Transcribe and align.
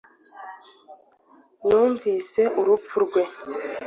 Numvise 1.65 2.41
urupfu 2.59 2.95
rwe 3.05 3.21